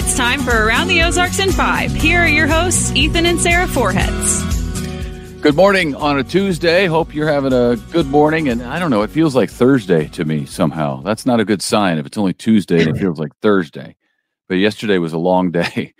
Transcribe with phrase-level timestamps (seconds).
[0.00, 1.92] It's time for Around the Ozarks in Five.
[1.92, 5.42] Here are your hosts, Ethan and Sarah Forhetz.
[5.42, 6.86] Good morning on a Tuesday.
[6.86, 8.48] Hope you're having a good morning.
[8.48, 11.02] And I don't know, it feels like Thursday to me somehow.
[11.02, 13.96] That's not a good sign if it's only Tuesday and it feels like Thursday.
[14.48, 15.94] But yesterday was a long day.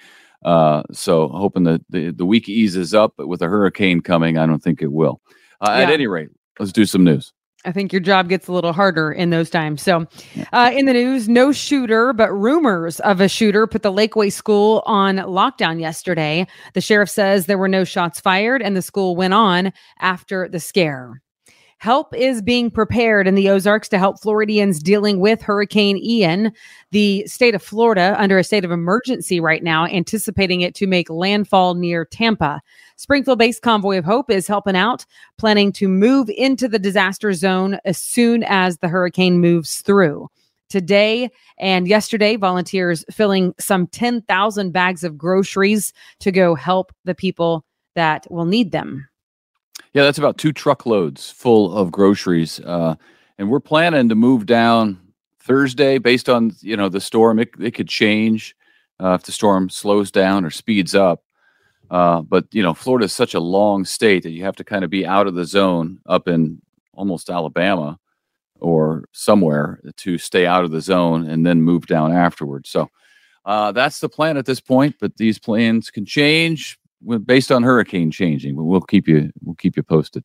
[0.45, 4.46] Uh, so hoping that the, the week eases up, but with a hurricane coming, I
[4.46, 5.21] don't think it will.
[5.61, 5.83] Uh, yeah.
[5.83, 6.29] At any rate,
[6.61, 7.33] let's do some news.
[7.69, 9.82] I think your job gets a little harder in those times.
[9.82, 10.07] So,
[10.55, 14.83] uh, in the news, no shooter, but rumors of a shooter put the Lakeway School
[14.87, 16.46] on lockdown yesterday.
[16.73, 20.60] The sheriff says there were no shots fired and the school went on after the
[20.60, 21.20] scare.
[21.80, 26.52] Help is being prepared in the Ozarks to help Floridians dealing with Hurricane Ian.
[26.91, 31.09] The state of Florida under a state of emergency right now, anticipating it to make
[31.09, 32.60] landfall near Tampa.
[32.96, 35.06] Springfield based Convoy of Hope is helping out,
[35.38, 40.29] planning to move into the disaster zone as soon as the hurricane moves through.
[40.68, 47.65] Today and yesterday, volunteers filling some 10,000 bags of groceries to go help the people
[47.95, 49.09] that will need them.
[49.99, 52.60] Yeah, that's about two truckloads full of groceries.
[52.60, 52.95] Uh,
[53.37, 55.01] and we're planning to move down
[55.41, 57.41] Thursday based on, you know, the storm.
[57.41, 58.54] It, it could change
[59.02, 61.24] uh, if the storm slows down or speeds up.
[61.91, 64.84] Uh, but, you know, Florida is such a long state that you have to kind
[64.84, 66.62] of be out of the zone up in
[66.93, 67.99] almost Alabama
[68.60, 72.71] or somewhere to stay out of the zone and then move down afterwards.
[72.71, 72.88] So
[73.44, 74.94] uh, that's the plan at this point.
[75.00, 76.78] But these plans can change
[77.25, 78.56] based on hurricane changing.
[78.56, 80.25] We'll keep you we'll keep you posted.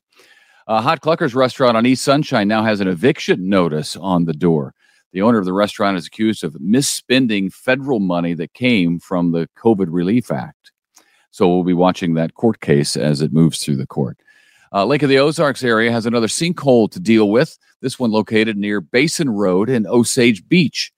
[0.66, 4.74] Uh, Hot Cluckers restaurant on East Sunshine now has an eviction notice on the door.
[5.12, 9.48] The owner of the restaurant is accused of misspending federal money that came from the
[9.56, 10.72] COVID Relief Act.
[11.30, 14.18] So we'll be watching that court case as it moves through the court.
[14.72, 17.56] Uh, Lake of the Ozarks area has another sinkhole to deal with.
[17.80, 20.92] This one located near Basin Road in Osage Beach.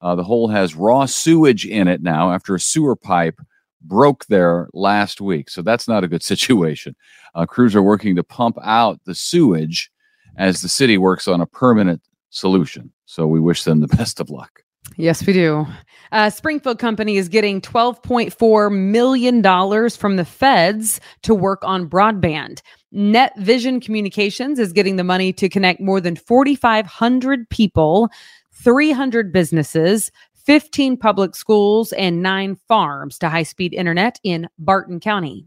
[0.00, 3.38] Uh, the hole has raw sewage in it now after a sewer pipe
[3.82, 5.50] broke there last week.
[5.50, 6.94] So that's not a good situation.
[7.34, 9.90] Uh, crews are working to pump out the sewage
[10.36, 12.92] as the city works on a permanent solution.
[13.06, 14.62] So we wish them the best of luck.
[14.96, 15.66] Yes, we do.
[16.12, 22.62] Uh, Springfield Company is getting $12.4 million from the feds to work on broadband.
[22.90, 28.08] Net Vision Communications is getting the money to connect more than 4,500 people,
[28.54, 30.10] 300 businesses,
[30.48, 35.44] 15 public schools, and nine farms to high speed internet in Barton County.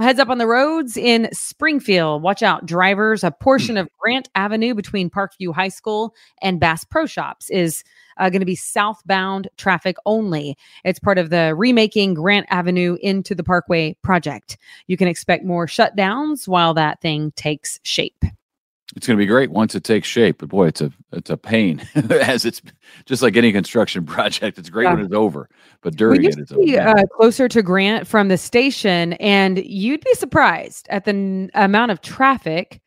[0.00, 2.24] Heads up on the roads in Springfield.
[2.24, 3.22] Watch out, drivers.
[3.22, 7.84] A portion of Grant Avenue between Parkview High School and Bass Pro Shops is
[8.16, 10.58] uh, going to be southbound traffic only.
[10.84, 14.58] It's part of the remaking Grant Avenue into the Parkway project.
[14.88, 18.24] You can expect more shutdowns while that thing takes shape
[18.94, 20.38] it's going to be great once it takes shape.
[20.38, 22.62] But boy, it's a it's a pain as it's
[23.04, 24.58] just like any construction project.
[24.58, 24.94] It's great yeah.
[24.94, 25.48] when it's over,
[25.80, 30.14] but during it, it's be, uh, closer to Grant from the station, and you'd be
[30.14, 32.80] surprised at the n- amount of traffic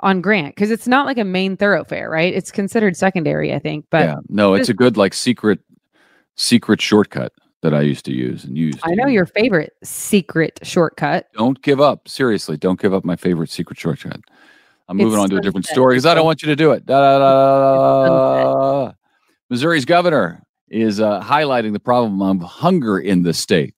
[0.00, 2.34] on Grant because it's not like a main thoroughfare, right?
[2.34, 3.86] It's considered secondary, I think.
[3.90, 5.60] But yeah, no, it's a good like secret
[6.34, 8.74] secret shortcut that I used to use and use.
[8.84, 11.28] I know your favorite secret shortcut.
[11.32, 12.08] Don't give up.
[12.08, 14.20] Seriously, don't give up my favorite secret shortcut.
[14.88, 16.70] I'm moving it's on to a different story because I don't want you to do
[16.72, 16.86] it.
[16.86, 18.92] Da, da, da,
[19.50, 23.74] Missouri's governor is uh, highlighting the problem of hunger in the state.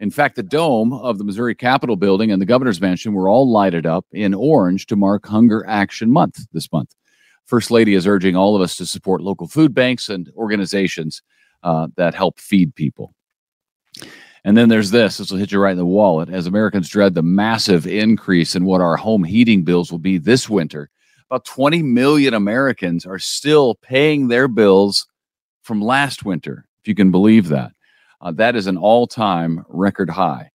[0.00, 3.50] In fact, the dome of the Missouri Capitol building and the governor's mansion were all
[3.50, 6.94] lighted up in orange to mark Hunger Action Month this month.
[7.46, 11.22] First Lady is urging all of us to support local food banks and organizations
[11.62, 13.14] uh, that help feed people.
[14.46, 17.14] And then there's this this will hit you right in the wallet as Americans dread
[17.14, 20.88] the massive increase in what our home heating bills will be this winter.
[21.28, 25.08] About 20 million Americans are still paying their bills
[25.62, 27.72] from last winter, if you can believe that.
[28.20, 30.52] Uh, that is an all time record high.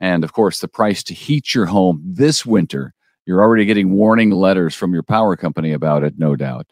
[0.00, 2.94] And of course, the price to heat your home this winter,
[3.26, 6.66] you're already getting warning letters from your power company about it, no doubt.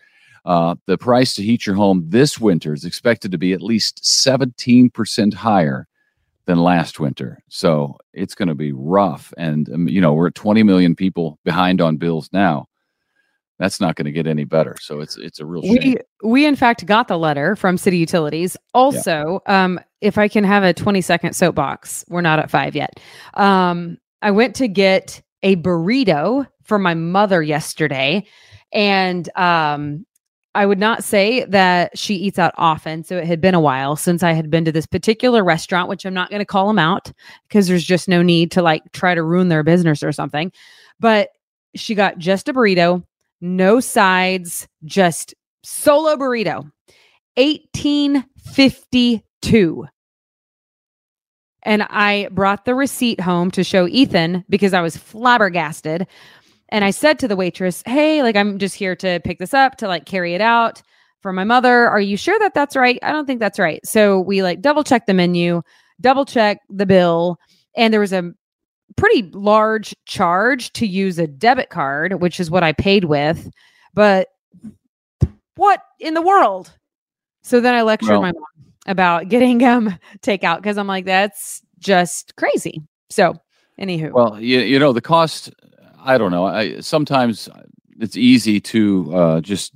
[0.47, 4.03] Uh, the price to heat your home this winter is expected to be at least
[4.03, 5.86] 17% higher
[6.47, 7.39] than last winter.
[7.48, 9.33] So it's going to be rough.
[9.36, 12.66] And, um, you know, we're 20 million people behind on bills now.
[13.59, 14.77] That's not going to get any better.
[14.80, 15.94] So it's it's a real shame.
[16.22, 18.56] We we in fact got the letter from City Utilities.
[18.74, 19.65] Also, yeah.
[19.65, 22.98] um, if I can have a 20 second soapbox, we're not at five yet.
[23.34, 28.27] Um, I went to get a burrito for my mother yesterday,
[28.72, 30.06] and um,
[30.54, 33.04] I would not say that she eats out often.
[33.04, 36.04] So it had been a while since I had been to this particular restaurant, which
[36.04, 37.10] I'm not going to call them out
[37.49, 40.53] because there's just no need to like try to ruin their business or something.
[41.01, 41.31] But
[41.75, 43.03] she got just a burrito,
[43.41, 46.71] no sides, just solo burrito.
[47.37, 49.87] 1852.
[51.65, 56.09] And I brought the receipt home to show Ethan because I was flabbergasted.
[56.72, 59.77] And I said to the waitress, Hey, like, I'm just here to pick this up
[59.77, 60.83] to like carry it out
[61.21, 61.86] for my mother.
[61.86, 62.98] Are you sure that that's right?
[63.03, 63.86] I don't think that's right.
[63.86, 65.60] So we like double check the menu,
[66.01, 67.39] double check the bill.
[67.77, 68.33] And there was a
[68.97, 73.51] pretty large charge to use a debit card, which is what I paid with.
[73.92, 74.28] But
[75.57, 76.72] what in the world?
[77.42, 78.45] So then I lectured Well- my mom
[78.86, 82.80] about getting um takeout because I'm like, that's just crazy.
[83.10, 83.34] So,
[83.78, 85.53] anywho, Well, you, you know, the cost,
[86.04, 86.47] I don't know.
[86.47, 87.49] I sometimes
[88.01, 89.72] it's easy to uh, just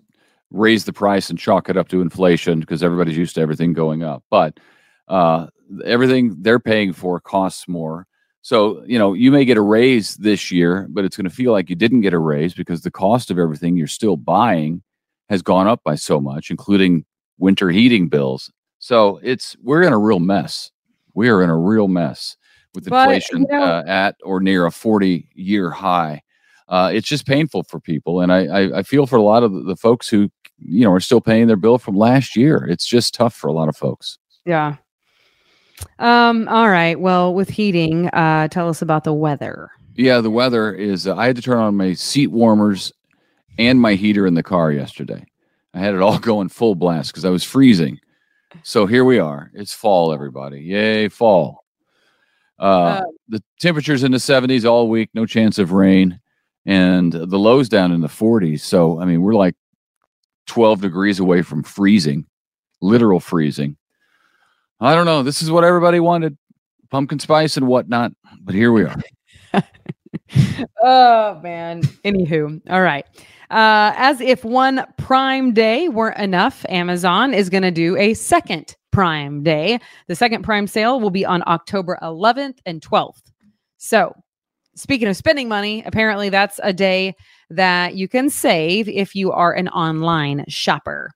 [0.51, 4.03] raise the price and chalk it up to inflation because everybody's used to everything going
[4.03, 4.25] up.
[4.31, 4.59] But
[5.09, 5.47] uh,
[5.85, 8.07] everything they're paying for costs more.
[8.43, 11.51] So, you know, you may get a raise this year, but it's going to feel
[11.51, 14.83] like you didn't get a raise because the cost of everything you're still buying
[15.29, 17.05] has gone up by so much, including
[17.39, 18.53] winter heating bills.
[18.79, 20.71] So it's we're in a real mess.
[21.15, 22.37] We are in a real mess
[22.77, 26.23] with But, inflation you know- uh, at or near a 40 year high.
[26.69, 29.53] Uh, it's just painful for people, and I, I I feel for a lot of
[29.53, 30.29] the, the folks who
[30.59, 32.67] you know are still paying their bill from last year.
[32.69, 34.19] It's just tough for a lot of folks.
[34.45, 34.77] yeah.
[35.99, 36.99] Um, all right.
[36.99, 39.71] Well, with heating, uh, tell us about the weather.
[39.95, 41.07] Yeah, the weather is.
[41.07, 42.93] Uh, I had to turn on my seat warmers
[43.59, 45.25] and my heater in the car yesterday.
[45.75, 47.99] I had it all going full blast because I was freezing.
[48.63, 49.51] So here we are.
[49.55, 50.61] It's fall, everybody.
[50.63, 51.63] Yay, fall.
[52.59, 56.19] Uh, Uh, the temperatures in the 70s all week, no chance of rain,
[56.65, 58.61] and the lows down in the 40s.
[58.61, 59.55] So, I mean, we're like
[60.47, 62.25] 12 degrees away from freezing,
[62.81, 63.77] literal freezing.
[64.81, 65.23] I don't know.
[65.23, 66.37] This is what everybody wanted
[66.91, 68.13] pumpkin spice and whatnot,
[68.43, 68.97] but here we are.
[70.83, 71.83] oh man.
[72.05, 73.05] Anywho, all right.
[73.51, 78.77] Uh, as if one Prime Day weren't enough, Amazon is going to do a second
[78.97, 79.79] Prime Day.
[80.07, 83.31] The second Prime sale will be on October 11th and 12th.
[83.77, 84.17] So,
[84.75, 87.15] speaking of spending money, apparently that's a day
[87.51, 91.11] that you can save if you are an online shopper.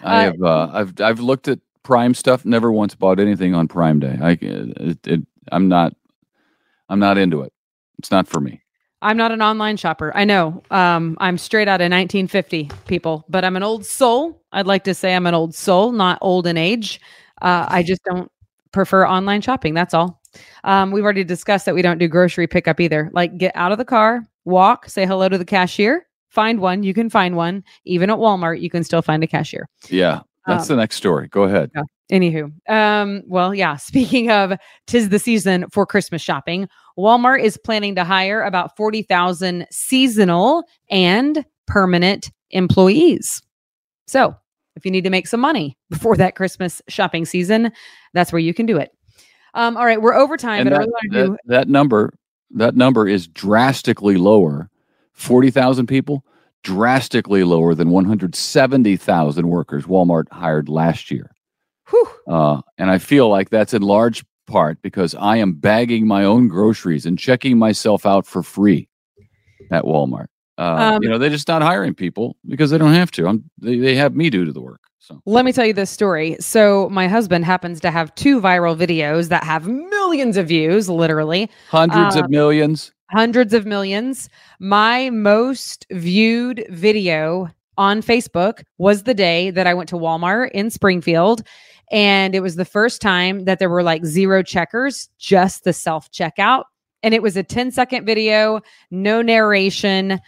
[0.00, 2.44] I Uh, have uh, I've I've looked at Prime stuff.
[2.44, 4.16] Never once bought anything on Prime Day.
[4.22, 5.96] I it, it, I'm not
[6.88, 7.52] I'm not into it.
[7.98, 8.62] It's not for me.
[9.00, 10.12] I'm not an online shopper.
[10.16, 10.62] I know.
[10.70, 14.42] Um, I'm straight out of 1950, people, but I'm an old soul.
[14.52, 17.00] I'd like to say I'm an old soul, not old in age.
[17.40, 18.30] Uh, I just don't
[18.72, 19.74] prefer online shopping.
[19.74, 20.20] That's all.
[20.64, 23.10] Um, we've already discussed that we don't do grocery pickup either.
[23.12, 26.82] Like, get out of the car, walk, say hello to the cashier, find one.
[26.82, 27.62] You can find one.
[27.84, 29.68] Even at Walmart, you can still find a cashier.
[29.88, 31.28] Yeah, that's Um, the next story.
[31.28, 31.70] Go ahead.
[32.10, 33.76] Anywho, um, well, yeah.
[33.90, 34.54] Speaking of
[34.86, 36.68] tis the season for Christmas shopping,
[36.98, 43.42] Walmart is planning to hire about forty thousand seasonal and permanent employees.
[44.06, 44.34] So,
[44.74, 47.70] if you need to make some money before that Christmas shopping season,
[48.14, 48.90] that's where you can do it.
[49.54, 52.14] Um, all right, we're over time, And but that, to do that, that number
[52.52, 54.70] that number is drastically lower.
[55.12, 56.24] Forty thousand people,
[56.62, 61.30] drastically lower than one hundred seventy thousand workers Walmart hired last year.
[62.26, 66.48] Uh, and I feel like that's in large part because I am bagging my own
[66.48, 68.88] groceries and checking myself out for free
[69.70, 70.26] at Walmart.
[70.58, 73.26] Uh, Um, you know, they're just not hiring people because they don't have to.
[73.28, 74.80] I'm, they, they have me do the work.
[74.98, 76.36] So Let me tell you this story.
[76.40, 81.48] So, my husband happens to have two viral videos that have millions of views, literally.
[81.70, 82.92] hundreds Uh, of millions.
[83.10, 84.28] hundreds of millions.
[84.60, 87.48] My most viewed video
[87.78, 91.42] on Facebook was the day that I went to Walmart in Springfield.
[91.90, 96.10] And it was the first time that there were like zero checkers, just the self
[96.10, 96.64] checkout.
[97.04, 98.60] And it was a 10 second video,
[98.90, 100.18] no narration,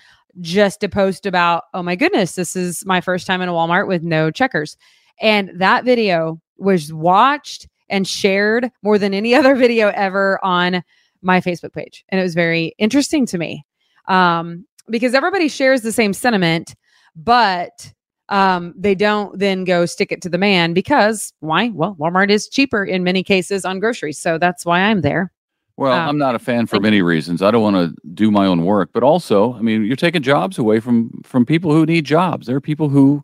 [0.41, 3.89] just a post about, oh my goodness, this is my first time in a Walmart
[3.89, 4.77] with no checkers.
[5.21, 10.83] And that video was watched and shared more than any other video ever on
[11.23, 12.05] my Facebook page.
[12.09, 13.65] And it was very interesting to me
[14.09, 16.75] um, because everybody shares the same sentiment,
[17.15, 17.93] but
[18.31, 21.71] um, they don't then go stick it to the man because why?
[21.71, 24.19] Well, Walmart is cheaper in many cases on groceries.
[24.19, 25.33] So that's why I'm there.
[25.81, 27.41] Well, um, I'm not a fan for many reasons.
[27.41, 30.59] I don't want to do my own work, but also, I mean, you're taking jobs
[30.59, 32.47] away from from people who need jobs.
[32.47, 33.23] There are people who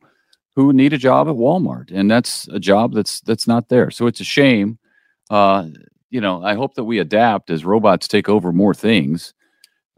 [0.55, 3.91] who need a job at Walmart, and that's a job that's that's not there.
[3.91, 4.79] So it's a shame.
[5.29, 5.67] Uh,
[6.09, 9.35] you know, I hope that we adapt as robots take over more things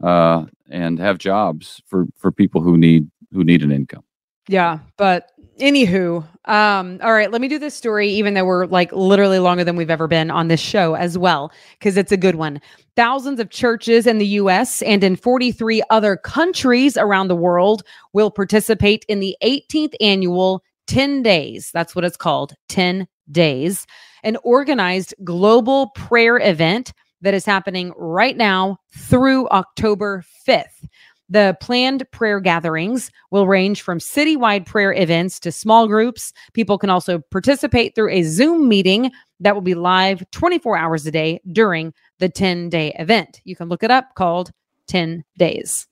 [0.03, 4.03] uh, and have jobs for for people who need who need an income.
[4.49, 4.79] Yeah.
[4.97, 9.39] But anywho, um, all right, let me do this story, even though we're like literally
[9.39, 12.59] longer than we've ever been on this show as well, because it's a good one.
[12.95, 18.31] Thousands of churches in the US and in 43 other countries around the world will
[18.31, 21.71] participate in the 18th annual 10 days.
[21.73, 23.85] That's what it's called 10 days.
[24.23, 30.87] an organized global prayer event that is happening right now through October 5th.
[31.29, 36.33] The planned prayer gatherings will range from citywide prayer events to small groups.
[36.53, 41.11] People can also participate through a Zoom meeting that will be live 24 hours a
[41.11, 43.41] day during the 10 day event.
[43.43, 44.51] You can look it up called
[44.87, 45.87] 10 Days.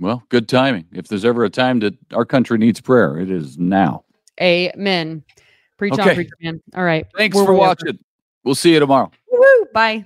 [0.00, 0.86] Well, good timing.
[0.92, 4.04] If there's ever a time that our country needs prayer, it is now.
[4.40, 5.24] Amen.
[5.76, 6.10] Preach Okay.
[6.10, 6.60] on, preacher man.
[6.76, 7.06] All right.
[7.16, 7.60] Thanks We're for over.
[7.60, 7.98] watching.
[8.44, 9.10] We'll see you tomorrow.
[9.30, 9.66] Woo-hoo.
[9.72, 10.04] Bye.